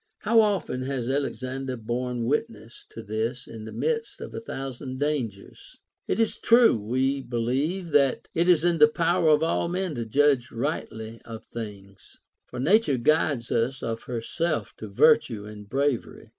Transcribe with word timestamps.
How 0.27 0.41
often 0.41 0.81
has 0.87 1.07
Alexander 1.11 1.77
borne 1.77 2.25
witness 2.25 2.85
to 2.89 3.03
this 3.03 3.45
in 3.45 3.65
the 3.65 3.71
midst 3.71 4.19
of 4.19 4.33
a 4.33 4.39
thousand 4.41 4.99
dangers? 4.99 5.77
It 6.07 6.19
is 6.19 6.37
true, 6.39 6.79
we 6.83 7.21
believe 7.21 7.89
that 7.91 8.27
it 8.33 8.49
is 8.49 8.63
in 8.63 8.79
the 8.79 8.87
power 8.87 9.29
of 9.29 9.43
all 9.43 9.67
men 9.67 9.93
to 9.93 10.05
judge 10.07 10.51
rightly 10.51 11.21
of 11.23 11.45
things; 11.45 12.17
for 12.47 12.59
nature 12.59 12.97
guides 12.97 13.51
us 13.51 13.83
of 13.83 14.01
herself 14.05 14.73
to 14.77 14.87
virtue 14.87 15.45
and 15.45 15.69
bravery. 15.69 16.29